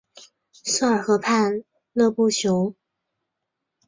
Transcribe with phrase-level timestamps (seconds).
[0.63, 1.63] 索尔河畔
[1.93, 2.73] 勒布雄。